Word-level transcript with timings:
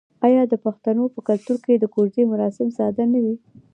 آیا 0.27 0.43
د 0.47 0.53
پښتنو 0.65 1.03
په 1.13 1.19
کلتور 1.27 1.57
کې 1.65 1.73
د 1.77 1.85
کوژدې 1.93 2.23
مراسم 2.31 2.67
ساده 2.77 3.03
نه 3.13 3.19
وي؟ 3.23 3.35